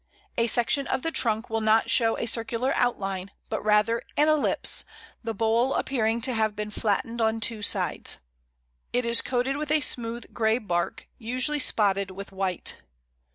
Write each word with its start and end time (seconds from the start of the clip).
A 0.35 0.47
section 0.47 0.87
of 0.87 1.03
the 1.03 1.11
trunk 1.11 1.47
will 1.47 1.61
not 1.61 1.91
show 1.91 2.17
a 2.17 2.25
circular 2.25 2.73
outline, 2.73 3.29
but 3.49 3.61
rather 3.63 4.01
an 4.17 4.29
ellipse, 4.29 4.83
the 5.23 5.35
bole 5.35 5.75
appearing 5.75 6.21
to 6.21 6.33
have 6.33 6.55
been 6.55 6.71
flattened 6.71 7.21
on 7.21 7.39
two 7.39 7.61
sides. 7.61 8.17
It 8.93 9.05
is 9.05 9.21
coated 9.21 9.57
with 9.57 9.69
a 9.69 9.79
smooth 9.79 10.33
grey 10.33 10.57
bark, 10.57 11.07
usually 11.19 11.59
spotted 11.59 12.09
with 12.09 12.31
white. 12.31 12.77